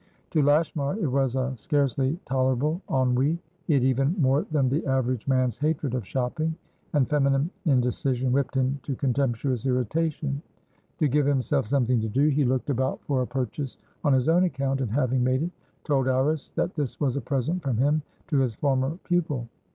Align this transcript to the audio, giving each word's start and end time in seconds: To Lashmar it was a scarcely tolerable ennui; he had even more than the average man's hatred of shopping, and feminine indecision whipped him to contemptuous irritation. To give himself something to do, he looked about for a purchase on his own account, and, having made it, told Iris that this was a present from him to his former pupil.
To 0.31 0.41
Lashmar 0.41 0.97
it 0.97 1.05
was 1.11 1.35
a 1.35 1.55
scarcely 1.55 2.19
tolerable 2.25 2.81
ennui; 2.89 3.37
he 3.67 3.75
had 3.75 3.83
even 3.83 4.19
more 4.19 4.47
than 4.49 4.67
the 4.67 4.83
average 4.87 5.27
man's 5.27 5.59
hatred 5.59 5.93
of 5.93 6.07
shopping, 6.07 6.55
and 6.93 7.07
feminine 7.07 7.51
indecision 7.67 8.31
whipped 8.31 8.55
him 8.55 8.79
to 8.81 8.95
contemptuous 8.95 9.67
irritation. 9.67 10.41
To 10.97 11.07
give 11.07 11.27
himself 11.27 11.67
something 11.67 12.01
to 12.01 12.09
do, 12.09 12.29
he 12.29 12.45
looked 12.45 12.71
about 12.71 12.99
for 13.03 13.21
a 13.21 13.27
purchase 13.27 13.77
on 14.03 14.13
his 14.13 14.27
own 14.27 14.43
account, 14.45 14.81
and, 14.81 14.89
having 14.89 15.23
made 15.23 15.43
it, 15.43 15.51
told 15.83 16.07
Iris 16.07 16.49
that 16.55 16.73
this 16.73 16.99
was 16.99 17.15
a 17.15 17.21
present 17.21 17.61
from 17.61 17.77
him 17.77 18.01
to 18.29 18.39
his 18.39 18.55
former 18.55 18.97
pupil. 19.03 19.47